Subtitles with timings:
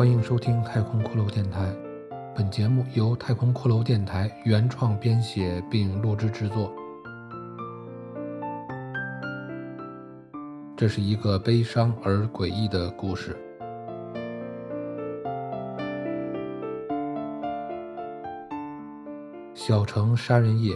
[0.00, 1.70] 欢迎收听太空骷髅电台。
[2.34, 6.72] 本节目由太空骷髅电台原创编写并录制制作。
[10.74, 13.36] 这是一个悲伤而诡异的故事。
[19.52, 20.74] 小城杀人夜，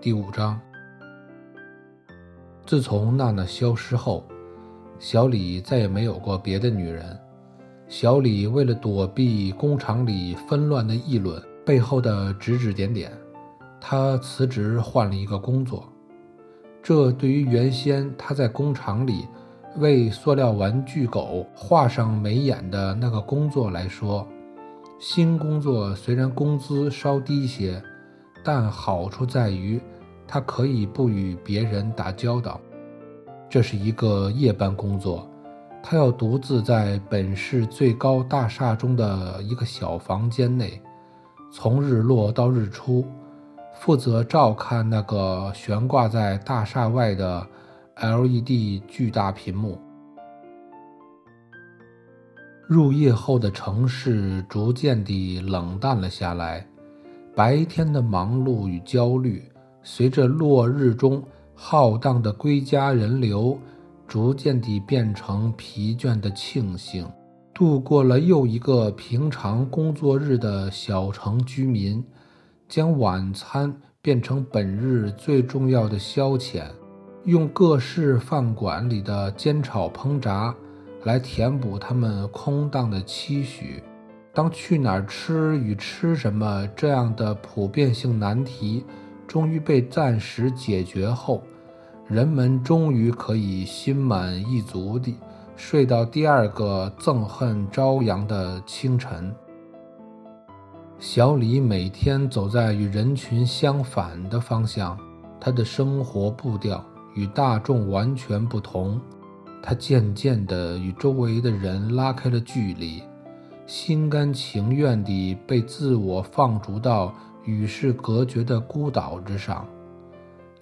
[0.00, 0.60] 第五章。
[2.64, 4.24] 自从娜娜消失后，
[5.00, 7.18] 小李再也没有过别的女人。
[7.90, 13.10] 小李为了躲避工厂里纷乱的议论背后的指指点点，
[13.80, 15.92] 他辞职换了一个工作。
[16.80, 19.26] 这对于原先他在工厂里
[19.78, 24.24] 为塑料玩具狗画上眉眼的那个工作来说，
[25.00, 27.82] 新工作虽然工资稍低些，
[28.44, 29.80] 但好处在于
[30.28, 32.60] 他可以不与别人打交道。
[33.48, 35.28] 这是一个夜班工作。
[35.82, 40.80] 他要独自在本市最高大厦中的一个小房间内，
[41.50, 43.04] 从日落到日出，
[43.74, 47.44] 负责照看那个悬挂在大厦外的
[47.96, 49.78] LED 巨大屏幕。
[52.68, 56.64] 入夜后的城市逐渐地冷淡了下来，
[57.34, 59.42] 白天的忙碌与焦虑，
[59.82, 61.20] 随着落日中
[61.54, 63.58] 浩荡的归家人流。
[64.10, 67.06] 逐渐地变成疲倦的庆幸。
[67.54, 72.04] 度过了又一个平常工作日的小城居民，
[72.68, 73.72] 将晚餐
[74.02, 76.64] 变成本日最重要的消遣，
[77.24, 80.52] 用各式饭馆里的煎炒烹炸
[81.04, 83.80] 来填补他们空荡的期许。
[84.34, 88.84] 当去哪儿吃与吃什么这样的普遍性难题
[89.28, 91.44] 终于被暂时解决后，
[92.10, 95.14] 人们终于可以心满意足地
[95.54, 99.32] 睡到第二个憎恨朝阳的清晨。
[100.98, 104.98] 小李每天走在与人群相反的方向，
[105.40, 106.84] 他的生活步调
[107.14, 109.00] 与大众完全不同。
[109.62, 113.04] 他渐渐地与周围的人拉开了距离，
[113.66, 119.64] 心甘情愿地被自我放逐到与世隔绝的孤岛之上。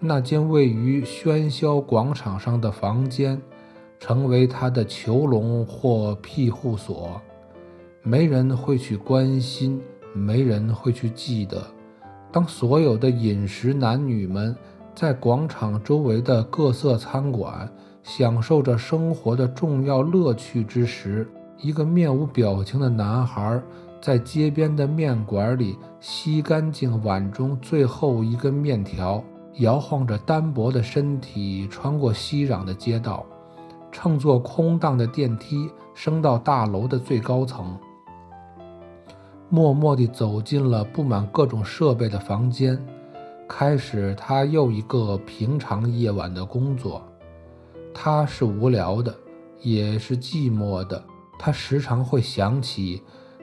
[0.00, 3.40] 那间位于喧嚣广场上的房间，
[3.98, 7.20] 成为他的囚笼或庇护所。
[8.02, 9.82] 没人会去关心，
[10.14, 11.60] 没人会去记得。
[12.30, 14.54] 当所有的饮食男女们
[14.94, 17.68] 在广场周围的各色餐馆
[18.04, 21.28] 享受着生活的重要乐趣之时，
[21.60, 23.60] 一个面无表情的男孩
[24.00, 29.24] 在街边的面馆里吸干净碗中最后一根面条。
[29.54, 33.26] 摇晃着单薄的身体，穿过熙攘的街道，
[33.90, 37.76] 乘坐空荡的电梯升到大楼的最高层，
[39.48, 42.78] 默默地走进了布满各种设备的房间，
[43.48, 47.02] 开始他又一个平常夜晚的工作。
[47.92, 49.12] 他是无聊的，
[49.60, 51.02] 也是寂寞的。
[51.36, 53.02] 他时常会想起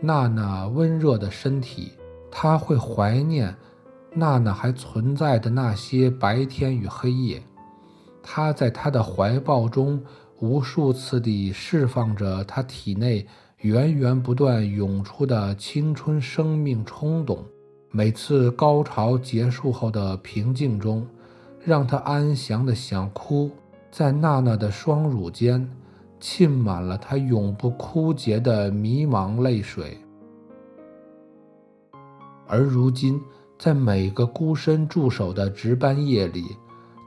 [0.00, 1.92] 娜娜温热的身体，
[2.30, 3.56] 他会怀念。
[4.18, 7.42] 娜娜还存在的那些白天与黑夜，
[8.22, 10.02] 她在他的怀抱中
[10.40, 13.26] 无数次地释放着她体内
[13.58, 17.44] 源源不断涌出的青春生命冲动。
[17.90, 21.06] 每次高潮结束后的平静中，
[21.62, 23.50] 让他安详的想哭，
[23.90, 25.70] 在娜娜的双乳间
[26.18, 29.98] 浸满了他永不枯竭的迷茫泪水。
[32.46, 33.20] 而如今。
[33.58, 36.44] 在每个孤身驻守的值班夜里，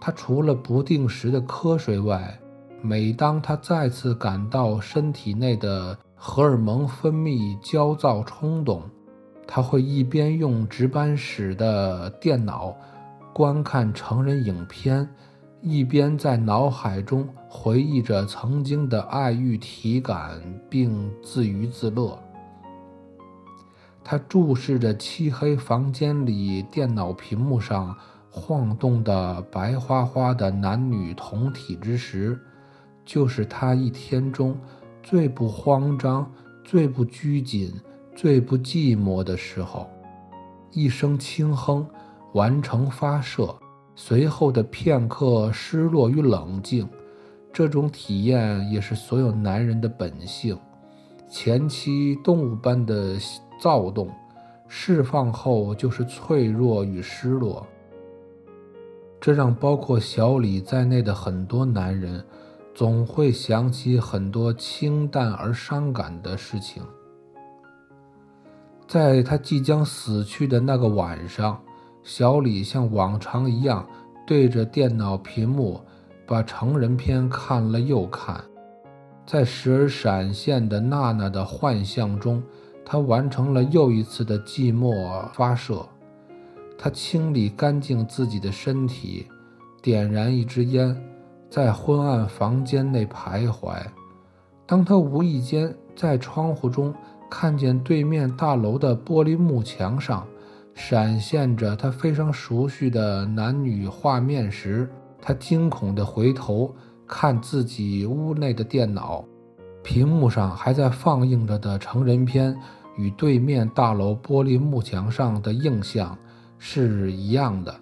[0.00, 2.38] 他除了不定时的瞌睡外，
[2.80, 8.82] 每当他再次感到身体内的荷尔蒙分泌焦躁冲动，
[9.46, 12.74] 他会一边用值班室的电脑
[13.32, 15.08] 观看成人影片，
[15.60, 20.40] 一边在脑海中回忆着曾经的爱欲体感，
[20.70, 22.18] 并自娱自乐。
[24.10, 27.94] 他注视着漆黑房间里电脑屏幕上
[28.30, 32.40] 晃动的白花花的男女同体之时，
[33.04, 34.58] 就是他一天中
[35.02, 36.26] 最不慌张、
[36.64, 37.70] 最不拘谨、
[38.16, 39.86] 最不寂寞的时候。
[40.72, 41.86] 一声轻哼，
[42.32, 43.54] 完成发射，
[43.94, 46.88] 随后的片刻失落与冷静，
[47.52, 50.58] 这种体验也是所有男人的本性。
[51.30, 53.18] 前期动物般的。
[53.58, 54.10] 躁动，
[54.66, 57.66] 释放后就是脆弱与失落。
[59.20, 62.24] 这让包括小李在内的很多男人，
[62.74, 66.82] 总会想起很多清淡而伤感的事情。
[68.86, 71.60] 在他即将死去的那个晚上，
[72.02, 73.86] 小李像往常一样
[74.26, 75.80] 对着电脑屏幕，
[76.24, 78.42] 把成人片看了又看。
[79.26, 82.42] 在时而闪现的娜娜的幻象中，
[82.90, 85.86] 他完成了又一次的寂寞发射。
[86.78, 89.26] 他清理干净自己的身体，
[89.82, 90.96] 点燃一支烟，
[91.50, 93.76] 在昏暗房间内徘徊。
[94.64, 96.94] 当他无意间在窗户中
[97.28, 100.26] 看见对面大楼的玻璃幕墙上
[100.74, 104.90] 闪现着他非常熟悉的男女画面时，
[105.20, 106.74] 他惊恐地回头。
[107.10, 109.24] 看自己屋内的电脑，
[109.82, 112.54] 屏幕上还在放映着的成人片，
[112.98, 116.14] 与对面大楼玻璃幕墙上的映像
[116.58, 117.74] 是一样的。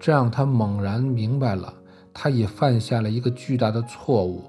[0.00, 1.72] 这让他猛然明白了，
[2.12, 4.42] 他已犯下了一个巨大的错误。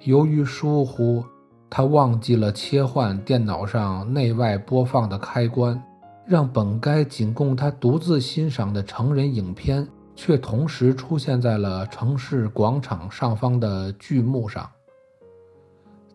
[0.00, 1.22] 由于疏忽，
[1.70, 5.80] 他忘记了切换电脑上内外播放的开关，
[6.26, 9.86] 让本该仅供他独自欣赏的成人影片。
[10.18, 14.66] 却同时出现在了城市广场上方的巨幕上。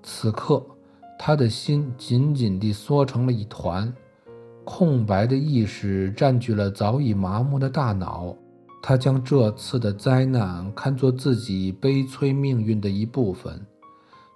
[0.01, 0.65] 此刻，
[1.23, 3.93] 他的心紧紧地缩成了一团，
[4.65, 8.35] 空白的意识占据了早已麻木的大脑。
[8.81, 13.63] 他将这次的灾难看作自己悲催命运的一部分，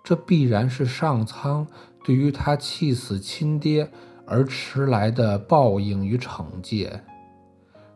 [0.04, 1.66] 这必然是上苍
[2.04, 3.90] 对于他气死亲爹
[4.28, 7.02] 而迟来的报应与惩戒。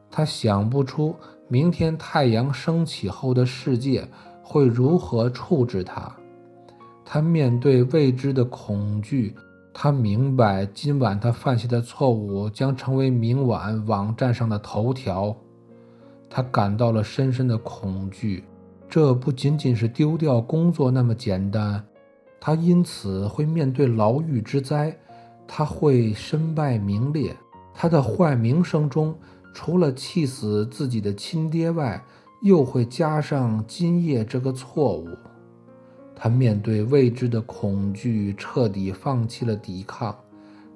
[0.09, 1.15] 他想不出。
[1.51, 4.07] 明天太阳升起后的世界
[4.44, 6.15] 会如何处置他？
[7.11, 9.35] 他面对未知的恐惧，
[9.73, 15.35] 他明白今晚他犯下的错误将成为明晚网站上的头条。
[16.29, 18.44] 他感到了深深的恐惧，
[18.88, 21.83] 这不仅仅是丢掉工作那么简单，
[22.39, 24.95] 他因此会面对牢狱之灾，
[25.47, 27.35] 他会身败名裂，
[27.73, 29.15] 他的坏名声中。
[29.51, 32.00] 除了气死自己的亲爹外，
[32.44, 35.07] 又会加上今夜这个错误。
[36.21, 40.13] 他面对未知的恐惧，彻底放弃了抵抗。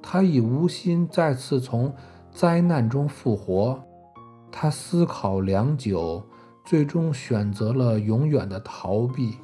[0.01, 1.94] 他已无心再次从
[2.31, 3.78] 灾难中复活。
[4.50, 6.24] 他思考良久，
[6.63, 9.36] 最终选择了永远的逃避。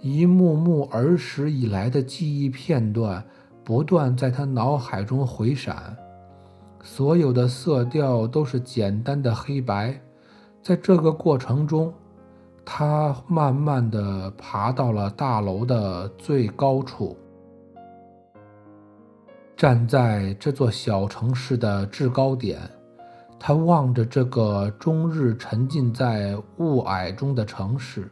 [0.00, 3.24] 一幕幕儿时以来的记忆片段
[3.64, 5.96] 不断在他脑海中回闪。
[6.82, 10.00] 所有的色调都是简单的黑白，
[10.62, 11.92] 在这个过程中，
[12.64, 17.16] 他慢慢地爬到了大楼的最高处，
[19.56, 22.58] 站在这座小城市的制高点，
[23.38, 28.10] 他望着这个终日沉浸在雾霭中的城市，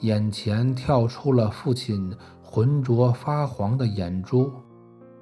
[0.00, 4.52] 眼前跳出了父亲浑浊发黄的眼珠。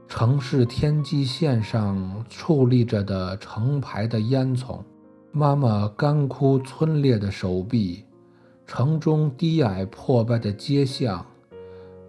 [0.07, 4.81] 城市天际线上矗立着的成排的烟囱，
[5.33, 8.05] 妈妈干枯皴裂的手臂，
[8.67, 11.25] 城中低矮破败的街巷，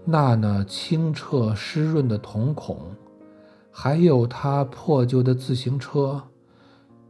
[0.05, 2.77] 娜娜清澈湿润的瞳孔，
[3.71, 6.21] 还有她破旧的自行车，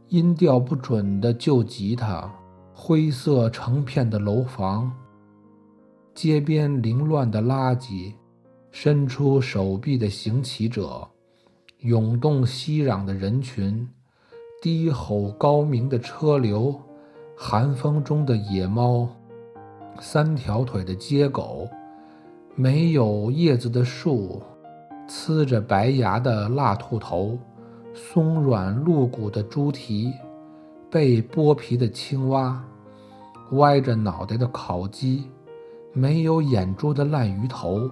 [0.08, 2.30] 音调不准的旧吉他，
[2.74, 4.92] 灰色成片的楼房，
[6.14, 8.12] 街边凌乱的垃圾。
[8.72, 11.08] 伸出手臂的行乞者，
[11.78, 13.88] 涌动熙攘的人群，
[14.60, 16.78] 低吼高鸣的车流，
[17.34, 19.08] 寒风中的野猫，
[20.00, 21.68] 三条腿的街狗，
[22.54, 24.42] 没有叶子的树，
[25.08, 27.38] 呲着白牙的蜡兔头，
[27.94, 30.12] 松软露骨的猪蹄，
[30.90, 32.62] 被剥皮的青蛙，
[33.52, 35.30] 歪着脑袋的烤鸡，
[35.92, 37.90] 没有眼珠的烂鱼头。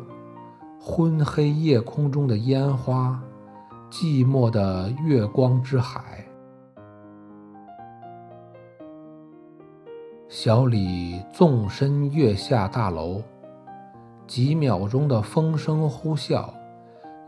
[0.81, 3.19] 昏黑夜空中的烟花，
[3.91, 6.24] 寂寞的月光之海。
[10.37, 13.23] 小李纵身跃下大楼，
[14.27, 16.49] 几秒钟的风声呼啸，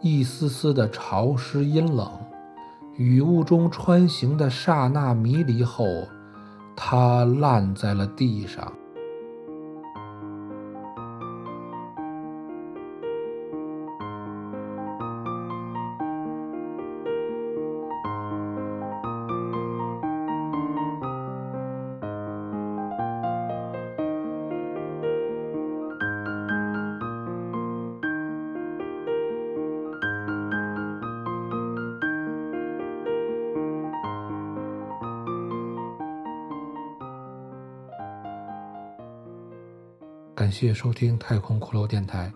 [0.01, 2.11] 一丝丝的潮湿阴冷，
[2.97, 5.85] 雨雾中穿行的刹那迷离后，
[6.75, 8.73] 他烂在了地上。
[40.47, 42.33] 感谢收听太空骷髅电台。